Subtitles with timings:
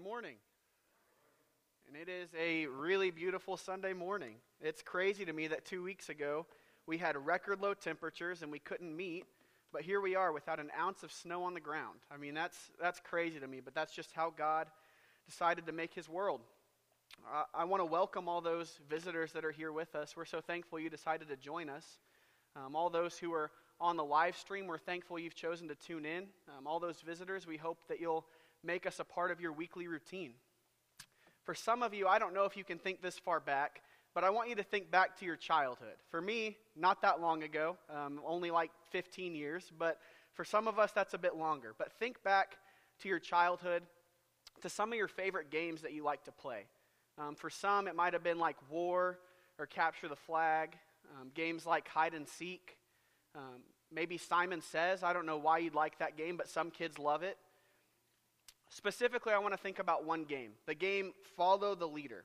[0.00, 0.36] morning.
[1.86, 4.36] And it is a really beautiful Sunday morning.
[4.60, 6.46] It's crazy to me that two weeks ago
[6.86, 9.24] we had record low temperatures and we couldn't meet,
[9.72, 11.98] but here we are without an ounce of snow on the ground.
[12.10, 14.68] I mean, that's, that's crazy to me, but that's just how God
[15.26, 16.40] decided to make his world.
[17.30, 20.16] Uh, I want to welcome all those visitors that are here with us.
[20.16, 21.84] We're so thankful you decided to join us.
[22.56, 26.06] Um, all those who are on the live stream, we're thankful you've chosen to tune
[26.06, 26.28] in.
[26.56, 28.24] Um, all those visitors, we hope that you'll
[28.64, 30.32] make us a part of your weekly routine.
[31.44, 33.82] For some of you, I don't know if you can think this far back,
[34.14, 35.96] but I want you to think back to your childhood.
[36.10, 39.98] For me, not that long ago, um, only like 15 years, but
[40.34, 41.74] for some of us, that's a bit longer.
[41.76, 42.56] But think back
[43.00, 43.82] to your childhood,
[44.62, 46.66] to some of your favorite games that you like to play.
[47.18, 49.18] Um, for some, it might have been like War
[49.58, 50.76] or Capture the Flag,
[51.18, 52.76] um, games like Hide and Seek.
[53.34, 55.02] Um, maybe Simon Says.
[55.02, 57.36] I don't know why you'd like that game, but some kids love it.
[58.70, 62.24] Specifically, I want to think about one game the game Follow the Leader.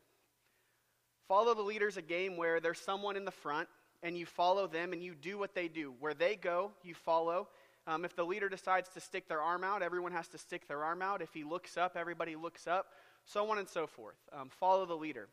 [1.27, 3.67] Follow the Leader is a game where there's someone in the front,
[4.03, 5.93] and you follow them and you do what they do.
[5.99, 7.47] Where they go, you follow.
[7.87, 10.83] Um, if the leader decides to stick their arm out, everyone has to stick their
[10.83, 11.21] arm out.
[11.21, 12.87] If he looks up, everybody looks up,
[13.25, 14.17] so on and so forth.
[14.33, 15.27] Um, follow the leader.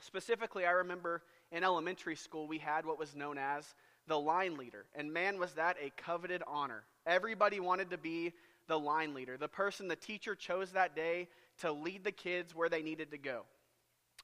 [0.00, 1.22] Specifically, I remember
[1.52, 3.74] in elementary school, we had what was known as
[4.08, 4.86] the line leader.
[4.94, 6.82] And man, was that a coveted honor.
[7.06, 8.32] Everybody wanted to be
[8.68, 11.28] the line leader, the person the teacher chose that day
[11.60, 13.42] to lead the kids where they needed to go.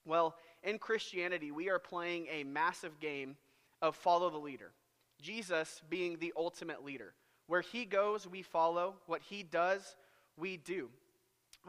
[0.05, 3.37] Well, in Christianity, we are playing a massive game
[3.81, 4.73] of follow the leader.
[5.20, 7.15] Jesus being the ultimate leader.
[7.47, 8.95] Where he goes, we follow.
[9.07, 9.97] What he does,
[10.37, 10.89] we do.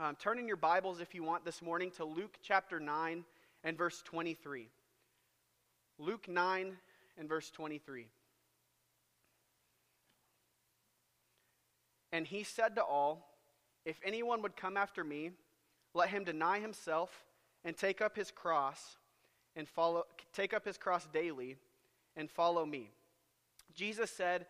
[0.01, 3.23] Um, turn in your Bibles, if you want, this morning to Luke chapter 9
[3.63, 4.69] and verse 23.
[5.99, 6.73] Luke 9
[7.17, 8.07] and verse 23.
[12.14, 13.28] And he said to all,
[13.83, 15.31] If anyone would come after me,
[15.94, 17.25] let him deny himself
[17.66, 18.97] and take up his cross
[19.56, 21.58] and follow take up his cross daily
[22.16, 22.91] and follow me.
[23.75, 24.46] Jesus said,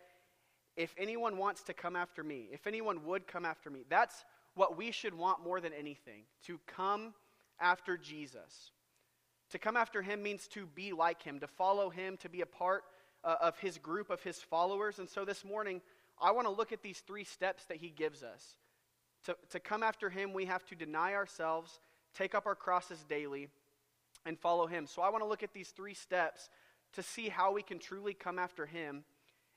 [0.75, 4.25] if anyone wants to come after me, if anyone would come after me, that's
[4.55, 7.13] what we should want more than anything, to come
[7.59, 8.71] after Jesus.
[9.51, 12.45] To come after him means to be like him, to follow him, to be a
[12.45, 12.83] part
[13.23, 14.97] uh, of his group, of his followers.
[14.97, 15.81] And so this morning,
[16.23, 18.55] I want to look at these three steps that he gives us.
[19.25, 21.79] To, to come after him, we have to deny ourselves,
[22.15, 23.49] take up our crosses daily,
[24.25, 24.87] and follow him.
[24.87, 26.49] So I want to look at these three steps
[26.93, 29.03] to see how we can truly come after him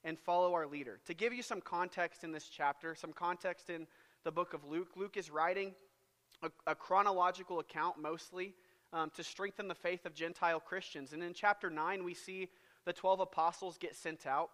[0.03, 0.99] and follow our leader.
[1.07, 3.87] To give you some context in this chapter, some context in
[4.25, 5.73] the book of Luke, Luke is writing
[6.43, 8.55] a, a chronological account mostly
[8.93, 11.13] um, to strengthen the faith of Gentile Christians.
[11.13, 12.49] And in chapter 9, we see
[12.85, 14.51] the 12 apostles get sent out.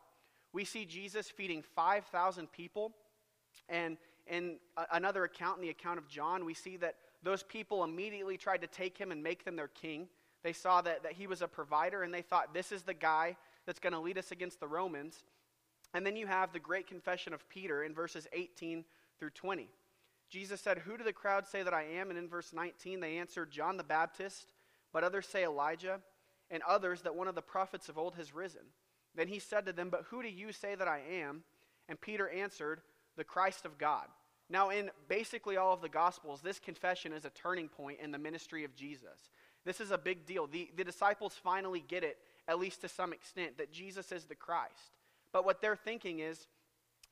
[0.52, 2.92] We see Jesus feeding 5,000 people.
[3.68, 3.96] And
[4.26, 4.56] in
[4.92, 8.66] another account, in the account of John, we see that those people immediately tried to
[8.66, 10.08] take him and make them their king.
[10.42, 13.36] They saw that, that he was a provider, and they thought, this is the guy
[13.64, 15.22] that's going to lead us against the Romans.
[15.94, 18.84] And then you have the great confession of Peter in verses 18
[19.18, 19.68] through 20.
[20.30, 22.10] Jesus said, Who do the crowd say that I am?
[22.10, 24.52] And in verse 19, they answered, John the Baptist,
[24.92, 26.00] but others say Elijah,
[26.50, 28.62] and others that one of the prophets of old has risen.
[29.14, 31.42] Then he said to them, But who do you say that I am?
[31.88, 32.80] And Peter answered,
[33.16, 34.06] The Christ of God.
[34.48, 38.18] Now, in basically all of the Gospels, this confession is a turning point in the
[38.18, 39.30] ministry of Jesus.
[39.64, 40.46] This is a big deal.
[40.46, 42.18] The, the disciples finally get it,
[42.48, 44.96] at least to some extent, that Jesus is the Christ.
[45.32, 46.48] But what they're thinking is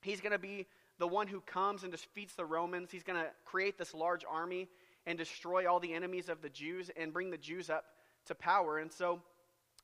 [0.03, 0.67] he's going to be
[0.99, 2.91] the one who comes and defeats the Romans.
[2.91, 4.69] He's going to create this large army
[5.06, 7.84] and destroy all the enemies of the Jews and bring the Jews up
[8.27, 8.78] to power.
[8.78, 9.22] And so,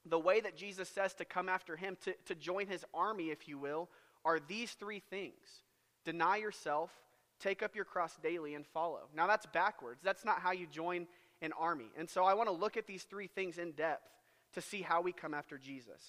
[0.08, 3.48] the way that Jesus says to come after him, to, to join his army, if
[3.48, 3.88] you will,
[4.24, 5.62] are these three things
[6.04, 6.90] deny yourself,
[7.40, 9.08] take up your cross daily, and follow.
[9.14, 10.00] Now, that's backwards.
[10.04, 11.08] That's not how you join
[11.42, 11.90] an army.
[11.98, 14.08] And so, I want to look at these three things in depth
[14.54, 16.00] to see how we come after Jesus.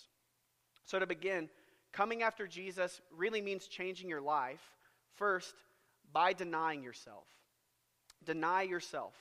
[0.85, 1.49] So, to begin,
[1.97, 4.61] Coming after Jesus really means changing your life,
[5.15, 5.55] first,
[6.13, 7.25] by denying yourself.
[8.23, 9.13] Deny yourself.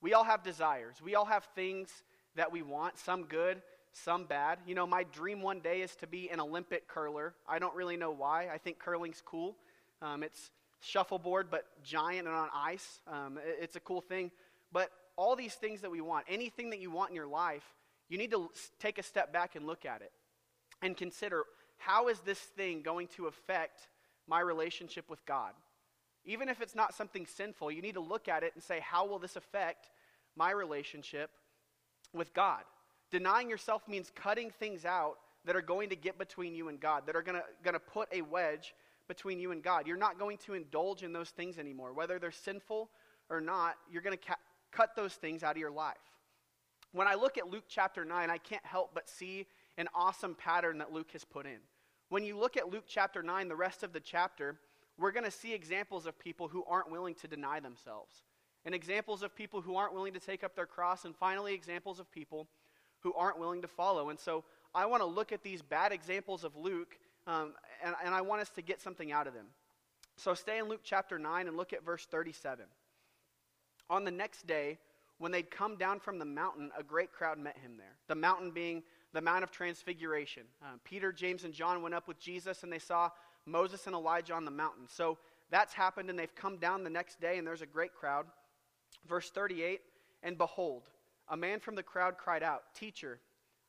[0.00, 0.96] We all have desires.
[1.02, 1.88] We all have things
[2.36, 4.58] that we want, some good, some bad.
[4.66, 7.34] You know, my dream one day is to be an Olympic curler.
[7.48, 8.48] I don't really know why.
[8.52, 9.56] I think curling's cool.
[10.02, 10.50] Um, it's
[10.80, 13.00] shuffleboard, but giant and on ice.
[13.06, 14.30] Um, it's a cool thing.
[14.72, 17.64] But all these things that we want, anything that you want in your life,
[18.08, 20.12] you need to take a step back and look at it
[20.82, 21.44] and consider
[21.78, 23.88] how is this thing going to affect
[24.26, 25.52] my relationship with God?
[26.24, 29.06] Even if it's not something sinful, you need to look at it and say, how
[29.06, 29.90] will this affect
[30.36, 31.30] my relationship
[32.12, 32.62] with God?
[33.10, 37.06] Denying yourself means cutting things out that are going to get between you and God,
[37.06, 38.74] that are going to put a wedge
[39.08, 39.86] between you and God.
[39.86, 42.90] You're not going to indulge in those things anymore, whether they're sinful
[43.28, 44.36] or not, you're going to ca-
[44.70, 45.96] cut those things out of your life.
[46.92, 49.46] When I look at Luke chapter 9, I can't help but see
[49.78, 51.58] an awesome pattern that Luke has put in.
[52.08, 54.58] When you look at Luke chapter 9, the rest of the chapter,
[54.98, 58.24] we're going to see examples of people who aren't willing to deny themselves,
[58.64, 62.00] and examples of people who aren't willing to take up their cross, and finally, examples
[62.00, 62.48] of people
[63.00, 64.10] who aren't willing to follow.
[64.10, 64.44] And so
[64.74, 67.54] I want to look at these bad examples of Luke, um,
[67.84, 69.46] and, and I want us to get something out of them.
[70.16, 72.66] So stay in Luke chapter 9 and look at verse 37.
[73.88, 74.78] On the next day,
[75.18, 77.96] when they'd come down from the mountain, a great crowd met him there.
[78.08, 78.82] The mountain being
[79.12, 80.44] the Mount of Transfiguration.
[80.62, 83.10] Uh, Peter, James, and John went up with Jesus and they saw
[83.44, 84.86] Moses and Elijah on the mountain.
[84.88, 85.18] So
[85.50, 88.26] that's happened and they've come down the next day and there's a great crowd.
[89.08, 89.80] Verse 38
[90.22, 90.84] And behold,
[91.30, 93.20] a man from the crowd cried out, Teacher,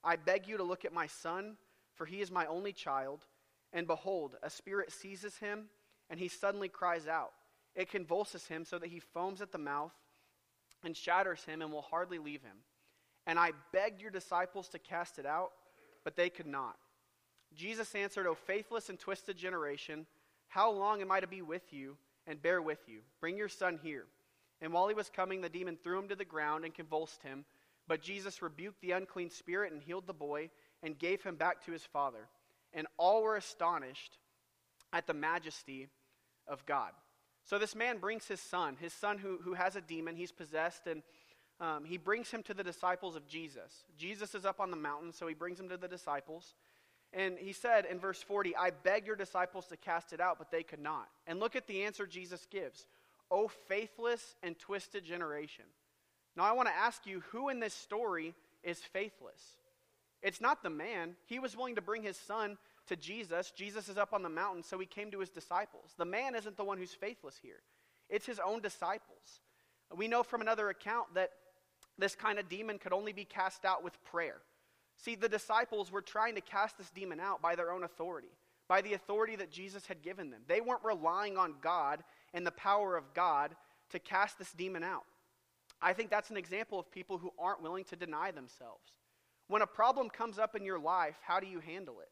[0.04, 1.58] I beg you to look at my son,
[1.94, 3.26] for he is my only child.
[3.72, 5.66] And behold, a spirit seizes him
[6.10, 7.32] and he suddenly cries out.
[7.76, 9.94] It convulses him so that he foams at the mouth
[10.84, 12.58] and shatters him and will hardly leave him.
[13.28, 15.52] And I begged your disciples to cast it out,
[16.04, 16.76] but they could not.
[17.54, 20.06] Jesus answered, O faithless and twisted generation,
[20.48, 21.96] how long am I to be with you
[22.28, 23.02] and bear with you?
[23.22, 24.06] Bring your son here.
[24.62, 27.46] And while he was coming, the demon threw him to the ground and convulsed him.
[27.88, 30.50] But Jesus rebuked the unclean spirit and healed the boy
[30.84, 32.28] and gave him back to his father.
[32.74, 34.18] And all were astonished
[34.94, 35.88] at the majesty
[36.48, 36.92] of God.
[37.44, 40.86] So this man brings his son, his son who, who has a demon, he's possessed,
[40.86, 41.02] and
[41.60, 43.84] um, he brings him to the disciples of Jesus.
[43.98, 46.54] Jesus is up on the mountain, so he brings him to the disciples.
[47.14, 50.50] And he said in verse 40, I beg your disciples to cast it out, but
[50.50, 51.08] they could not.
[51.28, 52.86] And look at the answer Jesus gives
[53.32, 55.66] O faithless and twisted generation.
[56.36, 59.42] Now I want to ask you who in this story is faithless?
[60.22, 61.16] It's not the man.
[61.26, 62.58] He was willing to bring his son
[62.88, 63.52] to Jesus.
[63.52, 65.94] Jesus is up on the mountain, so he came to his disciples.
[65.98, 67.62] The man isn't the one who's faithless here,
[68.10, 69.42] it's his own disciples.
[69.96, 71.32] We know from another account that
[71.98, 74.38] this kind of demon could only be cast out with prayer.
[74.98, 78.32] See, the disciples were trying to cast this demon out by their own authority,
[78.72, 80.44] by the authority that Jesus had given them.
[80.48, 83.54] They weren't relying on God and the power of God
[83.90, 85.04] to cast this demon out.
[85.82, 88.94] I think that's an example of people who aren't willing to deny themselves.
[89.50, 92.08] When a problem comes up in your life, how do you handle it?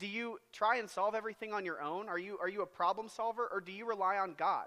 [0.00, 2.08] Do you try and solve everything on your own?
[2.08, 4.66] Are you, are you a problem solver or do you rely on God?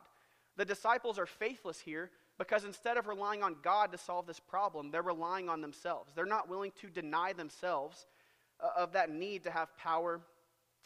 [0.56, 4.92] The disciples are faithless here because instead of relying on God to solve this problem,
[4.92, 6.14] they're relying on themselves.
[6.16, 8.06] They're not willing to deny themselves
[8.64, 10.22] uh, of that need to have power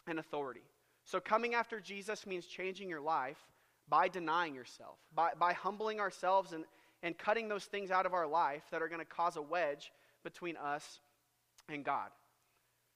[0.06, 0.62] and authority.
[1.04, 3.38] So, coming after Jesus means changing your life
[3.88, 6.64] by denying yourself, by, by humbling ourselves and,
[7.02, 9.92] and cutting those things out of our life that are going to cause a wedge
[10.22, 11.00] between us
[11.68, 12.10] and God.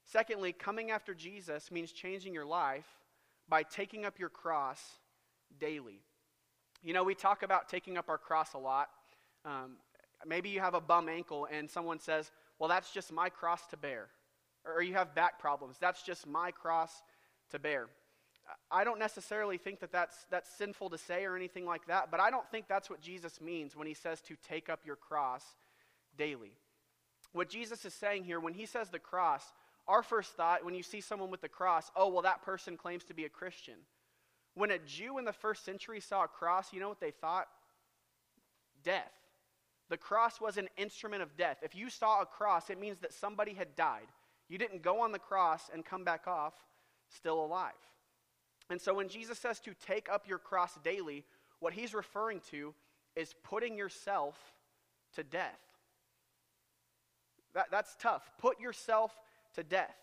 [0.05, 2.87] Secondly, coming after Jesus means changing your life
[3.49, 4.81] by taking up your cross
[5.59, 6.01] daily.
[6.83, 8.91] You know, we talk about taking up our cross a lot.
[9.45, 9.77] Um,
[10.27, 13.77] maybe you have a bum ankle and someone says, Well, that's just my cross to
[13.77, 14.09] bear.
[14.67, 15.77] Or you have back problems.
[15.79, 17.03] That's just my cross
[17.51, 17.89] to bear.
[18.71, 22.21] I don't necessarily think that that's, that's sinful to say or anything like that, but
[22.21, 25.43] I don't think that's what Jesus means when he says to take up your cross
[26.19, 26.53] daily.
[27.33, 29.43] What Jesus is saying here, when he says the cross,
[29.89, 33.05] our first thought when you see someone with the cross, oh, well, that person claims
[33.05, 33.75] to be a Christian.
[34.55, 37.49] When a Jew in the first century saw a cross, you know what they thought?
[38.85, 39.13] Death.
[39.89, 41.59] The cross was an instrument of death.
[41.63, 44.07] If you saw a cross, it means that somebody had died.
[44.49, 46.55] You didn't go on the cross and come back off
[47.15, 47.73] still alive.
[48.71, 51.25] And so when Jesus says to take up your cross daily,
[51.61, 52.75] what he's referring to
[53.17, 54.37] is putting yourself
[55.15, 55.61] to death.
[57.55, 58.23] That, that's tough.
[58.39, 59.13] Put yourself
[59.55, 59.95] to death.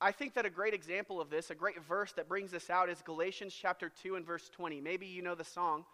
[0.00, 2.90] I think that a great example of this, a great verse that brings this out,
[2.90, 4.80] is Galatians chapter 2 and verse 20.
[4.80, 5.84] Maybe you know the song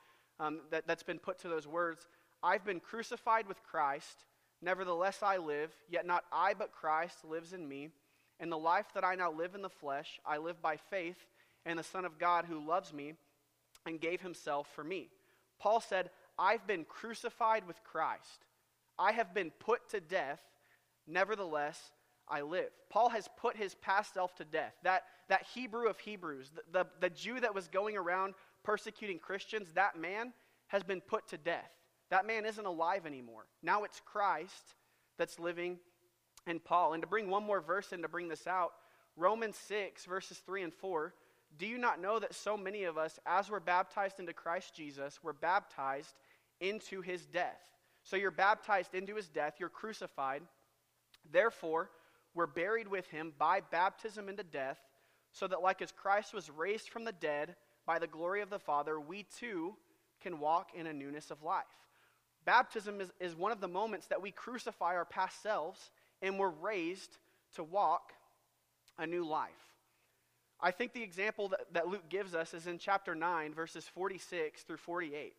[0.40, 2.06] um, that, that's been put to those words
[2.42, 4.24] I've been crucified with Christ,
[4.62, 7.90] nevertheless I live, yet not I, but Christ lives in me.
[8.40, 11.26] And the life that I now live in the flesh, I live by faith
[11.66, 13.14] in the Son of God who loves me
[13.86, 15.08] and gave himself for me.
[15.60, 18.46] Paul said, I've been crucified with Christ.
[18.98, 20.40] I have been put to death,
[21.06, 21.92] nevertheless
[22.28, 22.70] I live.
[22.88, 24.74] Paul has put his past self to death.
[24.82, 29.72] That, that Hebrew of Hebrews, the, the, the Jew that was going around persecuting Christians,
[29.74, 30.32] that man
[30.68, 31.70] has been put to death.
[32.12, 33.46] That man isn't alive anymore.
[33.62, 34.74] Now it's Christ
[35.16, 35.78] that's living
[36.46, 36.92] in Paul.
[36.92, 38.72] And to bring one more verse in to bring this out,
[39.16, 41.14] Romans 6, verses 3 and 4.
[41.58, 45.20] Do you not know that so many of us, as we're baptized into Christ Jesus,
[45.22, 46.14] were baptized
[46.60, 47.62] into his death?
[48.02, 50.42] So you're baptized into his death, you're crucified.
[51.30, 51.88] Therefore,
[52.34, 54.78] we're buried with him by baptism into death,
[55.32, 58.58] so that like as Christ was raised from the dead by the glory of the
[58.58, 59.76] Father, we too
[60.20, 61.64] can walk in a newness of life.
[62.44, 66.48] Baptism is, is one of the moments that we crucify our past selves and we're
[66.48, 67.18] raised
[67.54, 68.12] to walk
[68.98, 69.50] a new life.
[70.60, 74.62] I think the example that, that Luke gives us is in chapter 9, verses 46
[74.62, 75.34] through 48.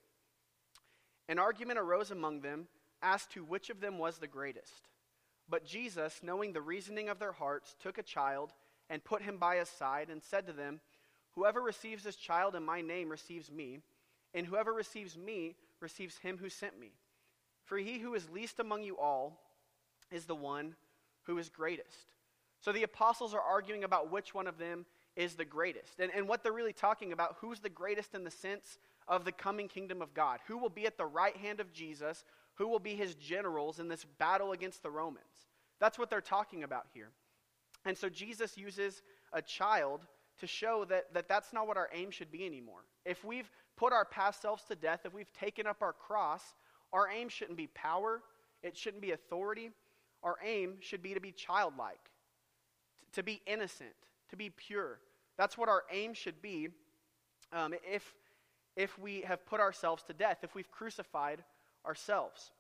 [1.30, 2.68] An argument arose among them
[3.02, 4.90] as to which of them was the greatest.
[5.50, 8.54] But Jesus, knowing the reasoning of their hearts, took a child
[8.90, 10.82] and put him by his side and said to them,
[11.32, 13.80] Whoever receives this child in my name receives me,
[14.34, 16.94] and whoever receives me receives him who sent me.
[17.66, 19.40] For he who is least among you all
[20.12, 20.76] is the one
[21.24, 22.14] who is greatest.
[22.60, 24.86] So the apostles are arguing about which one of them
[25.16, 26.00] is the greatest.
[26.00, 29.32] And, and what they're really talking about, who's the greatest in the sense of the
[29.32, 30.40] coming kingdom of God?
[30.48, 32.24] Who will be at the right hand of Jesus?
[32.56, 35.26] Who will be his generals in this battle against the Romans?
[35.80, 37.10] That's what they're talking about here.
[37.86, 39.02] And so Jesus uses
[39.34, 40.08] a child
[40.40, 42.86] to show that, that that's not what our aim should be anymore.
[43.06, 46.42] If we've put our past selves to death, if we've taken up our cross,
[46.92, 48.22] our aim shouldn't be power,
[48.62, 49.72] it shouldn't be authority.
[50.24, 52.00] Our aim should be to be childlike,
[53.12, 53.92] to be innocent,
[54.30, 55.00] to be pure.
[55.38, 56.70] That's what our aim should be
[57.52, 58.16] um, if,
[58.78, 61.44] if we have put ourselves to death, if we've crucified
[61.86, 62.52] ourselves.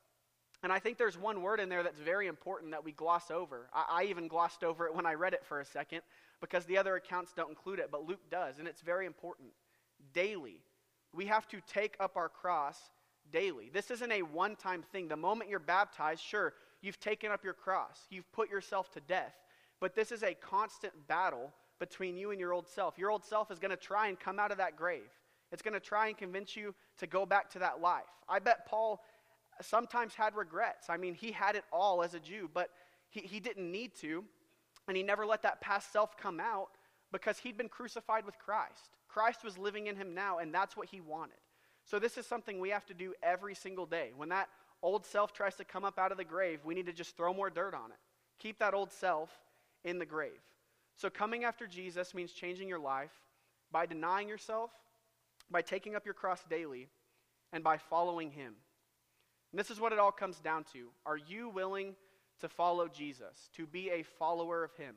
[0.62, 3.70] And I think there's one word in there that's very important that we gloss over.
[3.74, 6.02] I, I, even glossed over it when I read it for a second
[6.42, 9.50] because the other accounts don't include it, but Luke does, and it's very important.
[10.14, 10.60] Daily.
[11.14, 12.78] We have to take up our cross
[13.32, 13.70] daily.
[13.72, 15.08] This isn't a one time thing.
[15.08, 19.36] The moment you're baptized, sure, you've taken up your cross, you've put yourself to death.
[19.80, 22.98] But this is a constant battle between you and your old self.
[22.98, 25.10] Your old self is going to try and come out of that grave.
[25.52, 28.04] It's going to try and convince you to go back to that life.
[28.28, 29.02] I bet Paul
[29.62, 30.90] sometimes had regrets.
[30.90, 32.70] I mean, he had it all as a Jew, but
[33.10, 34.24] he, he didn't need to.
[34.88, 36.70] And he never let that past self come out
[37.12, 38.90] because he'd been crucified with Christ.
[39.14, 41.38] Christ was living in him now, and that's what he wanted.
[41.86, 44.12] So, this is something we have to do every single day.
[44.16, 44.50] When that
[44.82, 47.34] old self tries to come up out of the grave, we need to just throw
[47.34, 47.98] more dirt on it.
[48.40, 49.30] Keep that old self
[49.84, 50.42] in the grave.
[50.96, 53.12] So, coming after Jesus means changing your life
[53.72, 54.72] by denying yourself,
[55.52, 56.88] by taking up your cross daily,
[57.52, 58.54] and by following him.
[59.52, 60.88] And this is what it all comes down to.
[61.06, 61.96] Are you willing
[62.40, 64.96] to follow Jesus, to be a follower of him?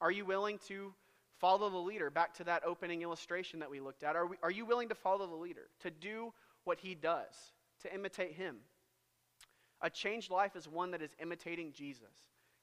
[0.00, 0.94] Are you willing to
[1.42, 2.08] follow the leader?
[2.08, 4.16] Back to that opening illustration that we looked at.
[4.16, 6.32] Are, we, are you willing to follow the leader, to do
[6.64, 8.56] what he does, to imitate him?
[9.82, 12.14] A changed life is one that is imitating Jesus.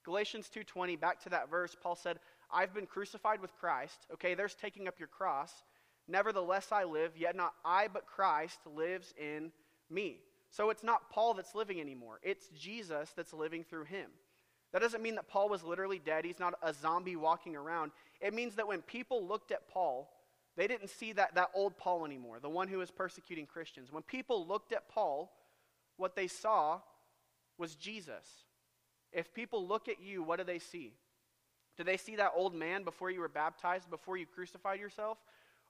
[0.03, 2.19] Galatians 2:20 back to that verse Paul said,
[2.49, 5.63] "I've been crucified with Christ." Okay, there's taking up your cross.
[6.07, 9.51] Nevertheless I live, yet not I but Christ lives in
[9.89, 10.23] me.
[10.49, 12.19] So it's not Paul that's living anymore.
[12.23, 14.09] It's Jesus that's living through him.
[14.71, 16.25] That doesn't mean that Paul was literally dead.
[16.25, 17.91] He's not a zombie walking around.
[18.21, 20.11] It means that when people looked at Paul,
[20.55, 23.91] they didn't see that, that old Paul anymore, the one who was persecuting Christians.
[23.91, 25.31] When people looked at Paul,
[25.97, 26.81] what they saw
[27.57, 28.25] was Jesus.
[29.11, 30.93] If people look at you, what do they see?
[31.77, 35.17] Do they see that old man before you were baptized, before you crucified yourself?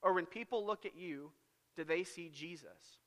[0.02, 1.32] Or when people look at you,
[1.78, 2.98] do they see Jesus?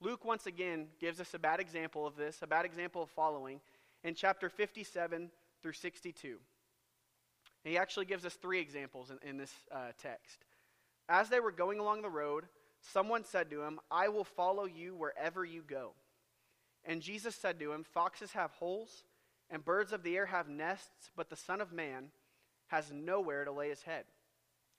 [0.00, 3.60] Luke, once again, gives us a bad example of this, a bad example of following,
[4.04, 5.30] in chapter 57
[5.60, 6.38] through 62.
[7.64, 10.44] he actually gives us three examples in, in this uh, text.
[11.08, 12.44] As they were going along the road,
[12.80, 15.92] someone said to him, I will follow you wherever you go.
[16.84, 19.04] And Jesus said to him, Foxes have holes,
[19.50, 22.08] and birds of the air have nests, but the Son of Man
[22.68, 24.04] has nowhere to lay his head.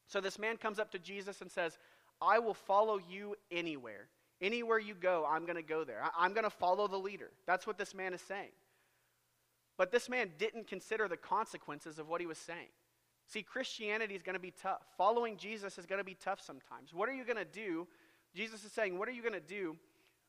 [0.07, 1.77] So this man comes up to Jesus and says,
[2.21, 4.07] I will follow you anywhere.
[4.41, 6.03] Anywhere you go, I'm going to go there.
[6.17, 7.31] I- am going to follow the leader.
[7.45, 8.51] That's what this man is saying.
[9.77, 12.69] But this man didn't consider the consequences of what he was saying.
[13.27, 14.81] See, Christianity is going to be tough.
[14.97, 16.93] Following Jesus is going to be tough sometimes.
[16.93, 17.87] What are you going to do?
[18.35, 19.77] Jesus is saying, What are you going to do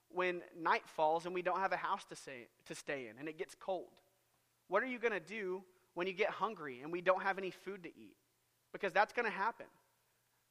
[0.08, 3.28] when night falls and we don't have a house to, stay, to stay in and
[3.28, 3.88] it gets cold?
[4.68, 5.62] What are you going to do
[5.94, 8.16] when you get hungry and we don't have any food to eat?
[8.72, 9.66] Because that's going to happen.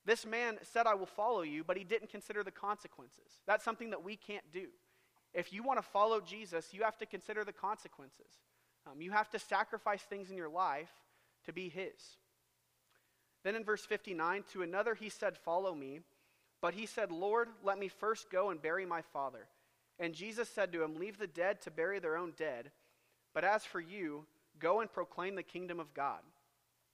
[0.05, 3.41] This man said, I will follow you, but he didn't consider the consequences.
[3.47, 4.67] That's something that we can't do.
[5.33, 8.27] If you want to follow Jesus, you have to consider the consequences.
[8.85, 10.91] Um, you have to sacrifice things in your life
[11.45, 12.17] to be his.
[13.43, 16.01] Then in verse 59, to another he said, Follow me.
[16.61, 19.47] But he said, Lord, let me first go and bury my father.
[19.99, 22.71] And Jesus said to him, Leave the dead to bury their own dead.
[23.33, 24.25] But as for you,
[24.59, 26.19] go and proclaim the kingdom of God.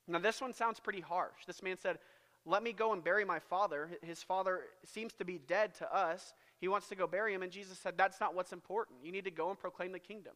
[0.07, 1.45] Now, this one sounds pretty harsh.
[1.45, 1.99] This man said,
[2.45, 3.89] let me go and bury my father.
[4.01, 6.33] His father seems to be dead to us.
[6.59, 7.43] He wants to go bury him.
[7.43, 8.99] And Jesus said, That's not what's important.
[9.03, 10.33] You need to go and proclaim the kingdom.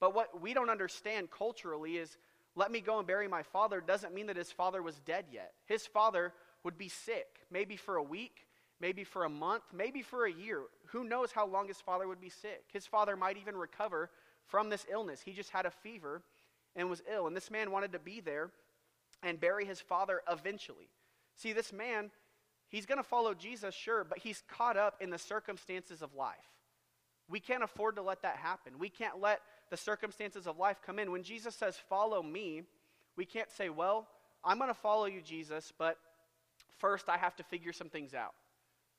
[0.00, 2.16] But what we don't understand culturally is
[2.54, 5.52] let me go and bury my father doesn't mean that his father was dead yet.
[5.66, 6.32] His father
[6.64, 8.46] would be sick, maybe for a week,
[8.80, 10.62] maybe for a month, maybe for a year.
[10.86, 12.64] Who knows how long his father would be sick?
[12.72, 14.10] His father might even recover
[14.46, 15.20] from this illness.
[15.20, 16.22] He just had a fever
[16.74, 17.26] and was ill.
[17.26, 18.50] And this man wanted to be there
[19.22, 20.88] and bury his father eventually.
[21.36, 22.10] See, this man,
[22.68, 26.36] he's going to follow Jesus, sure, but he's caught up in the circumstances of life.
[27.28, 28.78] We can't afford to let that happen.
[28.78, 29.40] We can't let
[29.70, 31.10] the circumstances of life come in.
[31.10, 32.62] When Jesus says, Follow me,
[33.16, 34.06] we can't say, Well,
[34.44, 35.98] I'm going to follow you, Jesus, but
[36.78, 38.34] first I have to figure some things out.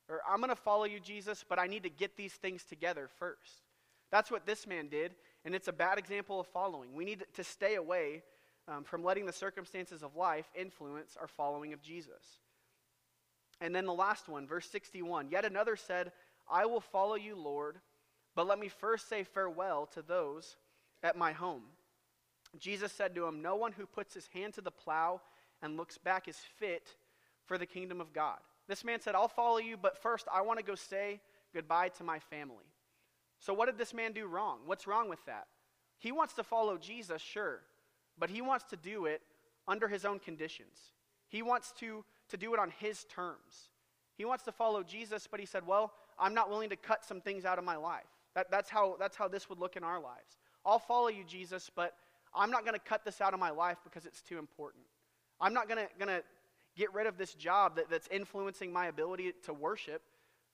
[0.10, 3.10] Or I'm going to follow you, Jesus, but I need to get these things together
[3.20, 3.62] first.
[4.12, 5.12] That's what this man did,
[5.46, 6.94] and it's a bad example of following.
[6.94, 8.24] We need to stay away
[8.68, 12.40] um, from letting the circumstances of life influence our following of Jesus.
[13.62, 16.12] And then the last one, verse 61 Yet another said,
[16.50, 17.78] I will follow you, Lord,
[18.40, 20.56] but let me first say farewell to those
[21.04, 21.64] at my home.
[22.58, 25.20] Jesus said to him, No one who puts his hand to the plow
[25.62, 26.96] and looks back is fit
[27.44, 28.38] for the kingdom of God.
[28.70, 31.20] This man said, I'll follow you, but first I want to go say
[31.54, 32.64] goodbye to my family.
[33.40, 34.60] So, what did this man do wrong?
[34.66, 35.48] What's wrong with that?
[35.98, 37.60] He wants to follow Jesus, sure,
[38.18, 39.22] but he wants to do it
[39.68, 40.94] under his own conditions.
[41.28, 43.68] He wants to, to do it on his terms.
[44.16, 47.20] He wants to follow Jesus, but he said, Well, I'm not willing to cut some
[47.20, 48.08] things out of my life.
[48.36, 50.38] That, that's, how, that's how this would look in our lives.
[50.66, 51.94] I'll follow you, Jesus, but
[52.34, 54.84] I'm not going to cut this out of my life because it's too important.
[55.42, 56.24] I'm not going to
[56.76, 60.02] get rid of this job that, that's influencing my ability to worship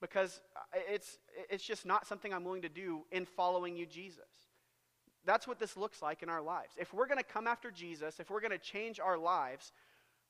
[0.01, 0.41] because
[0.89, 1.17] it's,
[1.50, 4.24] it's just not something I'm willing to do in following you, Jesus.
[5.25, 6.74] That's what this looks like in our lives.
[6.77, 9.74] If we're going to come after Jesus, if we're going to change our lives,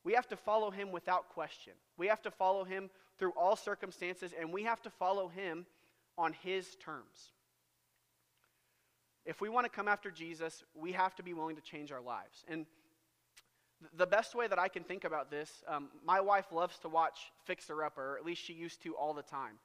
[0.04, 1.74] we have to follow him without question.
[1.98, 5.66] We have to follow him through all circumstances, and we have to follow him
[6.18, 7.34] on his terms.
[9.26, 12.02] If we want to come after Jesus, we have to be willing to change our
[12.02, 12.44] lives.
[12.48, 12.66] And
[13.98, 17.32] the best way that I can think about this, um, my wife loves to watch
[17.44, 19.56] Fixer Upper, or at least she used to all the time.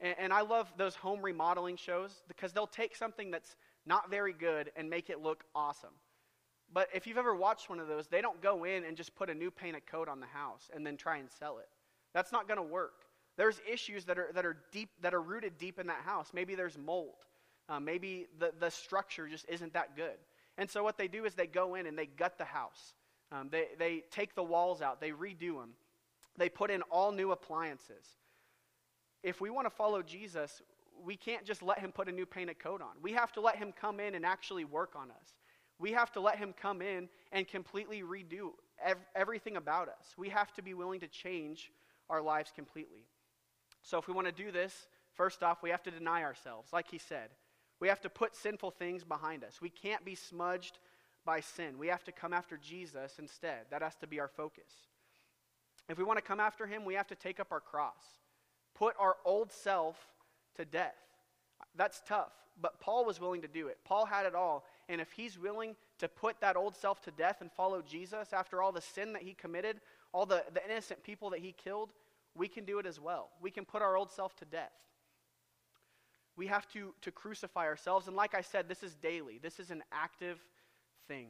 [0.00, 4.32] And, and I love those home remodeling shows because they'll take something that's not very
[4.32, 5.94] good and make it look awesome.
[6.72, 9.30] But if you've ever watched one of those, they don't go in and just put
[9.30, 11.68] a new painted coat on the house and then try and sell it.
[12.12, 13.04] That's not going to work.
[13.36, 16.30] There's issues that are, that are deep, that are rooted deep in that house.
[16.34, 17.25] Maybe there's mold.
[17.68, 20.16] Uh, maybe the, the structure just isn't that good.
[20.58, 22.94] And so what they do is they go in and they gut the house.
[23.32, 25.70] Um, they, they take the walls out, they redo them,
[26.38, 28.04] they put in all new appliances.
[29.22, 30.62] If we want to follow Jesus,
[31.04, 32.90] we can't just let him put a new painted coat on.
[33.02, 35.34] We have to let him come in and actually work on us.
[35.78, 38.50] We have to let him come in and completely redo
[38.82, 40.14] ev- everything about us.
[40.16, 41.70] We have to be willing to change
[42.08, 43.04] our lives completely.
[43.82, 46.88] So, if we want to do this, first off, we have to deny ourselves, like
[46.88, 47.30] he said.
[47.80, 49.60] We have to put sinful things behind us.
[49.60, 50.78] We can't be smudged
[51.24, 51.78] by sin.
[51.78, 53.66] We have to come after Jesus instead.
[53.70, 54.70] That has to be our focus.
[55.88, 58.02] If we want to come after him, we have to take up our cross,
[58.74, 59.96] put our old self
[60.56, 60.96] to death.
[61.76, 63.78] That's tough, but Paul was willing to do it.
[63.84, 64.64] Paul had it all.
[64.88, 68.62] And if he's willing to put that old self to death and follow Jesus after
[68.62, 69.80] all the sin that he committed,
[70.12, 71.90] all the, the innocent people that he killed,
[72.34, 73.30] we can do it as well.
[73.40, 74.72] We can put our old self to death.
[76.36, 78.08] We have to, to crucify ourselves.
[78.08, 80.38] And like I said, this is daily, this is an active
[81.08, 81.28] thing.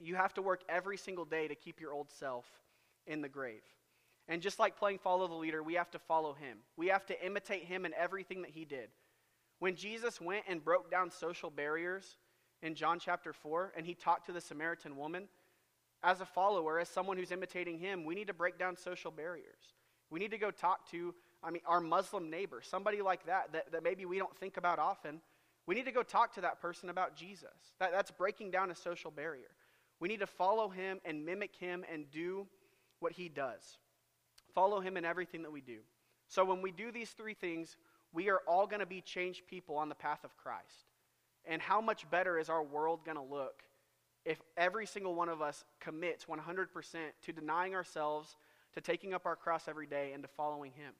[0.00, 2.46] You have to work every single day to keep your old self
[3.06, 3.62] in the grave.
[4.28, 6.58] And just like playing follow the leader, we have to follow him.
[6.76, 8.88] We have to imitate him in everything that he did.
[9.58, 12.16] When Jesus went and broke down social barriers
[12.62, 15.28] in John chapter 4, and he talked to the Samaritan woman,
[16.02, 19.74] as a follower, as someone who's imitating him, we need to break down social barriers.
[20.10, 23.72] We need to go talk to, I mean, our Muslim neighbor, somebody like that, that,
[23.72, 25.20] that maybe we don't think about often.
[25.66, 27.50] We need to go talk to that person about Jesus.
[27.78, 29.50] That, that's breaking down a social barrier.
[30.00, 32.46] We need to follow him and mimic him and do
[33.00, 33.78] what he does.
[34.54, 35.78] Follow him in everything that we do.
[36.28, 37.76] So when we do these three things,
[38.12, 40.88] we are all going to be changed people on the path of Christ.
[41.44, 43.62] And how much better is our world going to look
[44.24, 46.68] if every single one of us commits 100%
[47.22, 48.36] to denying ourselves,
[48.72, 50.94] to taking up our cross every day, and to following him?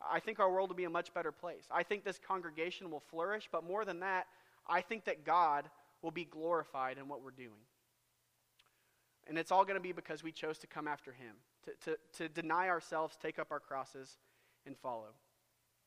[0.00, 1.64] I think our world will be a much better place.
[1.70, 4.26] I think this congregation will flourish, but more than that,
[4.66, 5.68] I think that God
[6.02, 7.66] will be glorified in what we're doing.
[9.26, 11.34] And it's all going to be because we chose to come after Him,
[11.64, 14.18] to, to, to deny ourselves, take up our crosses,
[14.66, 15.14] and follow.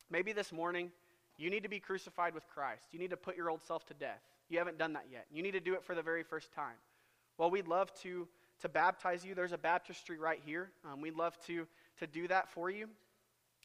[0.10, 0.92] Maybe this morning,
[1.38, 2.88] you need to be crucified with Christ.
[2.92, 4.22] You need to put your old self to death.
[4.50, 5.26] You haven't done that yet.
[5.32, 6.76] You need to do it for the very first time.
[7.38, 8.28] Well, we'd love to,
[8.62, 9.34] to baptize you.
[9.34, 10.70] There's a baptistry right here.
[10.86, 11.66] Um, we'd love to,
[12.00, 12.90] to do that for you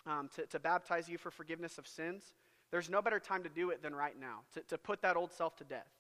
[0.07, 2.23] um, to, to baptize you for forgiveness of sins,
[2.71, 5.33] there's no better time to do it than right now, to, to put that old
[5.33, 5.91] self to death.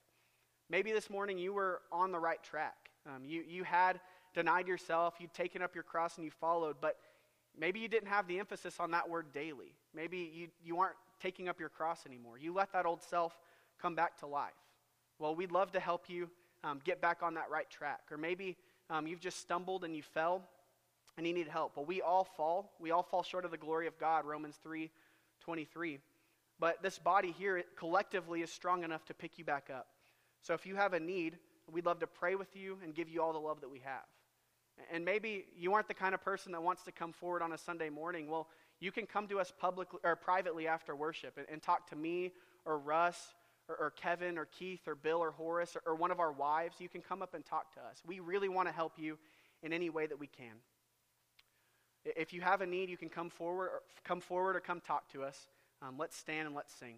[0.69, 2.90] Maybe this morning you were on the right track.
[3.07, 4.01] Um, you, you had
[4.35, 6.97] denied yourself, you'd taken up your cross, and you followed, but
[7.59, 9.73] Maybe you didn't have the emphasis on that word daily.
[9.95, 12.38] Maybe you, you aren't taking up your cross anymore.
[12.38, 13.38] You let that old self
[13.81, 14.53] come back to life.
[15.19, 16.29] Well, we'd love to help you
[16.62, 18.01] um, get back on that right track.
[18.11, 18.57] Or maybe
[18.90, 20.42] um, you've just stumbled and you fell
[21.16, 21.74] and he needed help.
[21.74, 22.72] But we all fall.
[22.79, 24.90] We all fall short of the glory of God, Romans 3
[25.40, 25.98] 23.
[26.59, 29.88] But this body here collectively is strong enough to pick you back up.
[30.42, 31.38] So if you have a need,
[31.70, 34.05] we'd love to pray with you and give you all the love that we have.
[34.92, 37.59] And maybe you aren't the kind of person that wants to come forward on a
[37.59, 38.29] Sunday morning.
[38.29, 38.48] Well,
[38.79, 42.33] you can come to us publicly or privately after worship and, and talk to me
[42.64, 43.35] or Russ
[43.68, 46.76] or, or, Kevin or Keith or Bill or Horace or, or one of our wives.
[46.79, 48.02] You can come up and talk to us.
[48.07, 49.18] We really want to help you
[49.62, 50.57] in any way that we can.
[52.14, 55.11] If you have a need, you can come forward or, come forward or come talk
[55.12, 55.49] to us.
[55.83, 56.97] Um, let's stand and let's sing.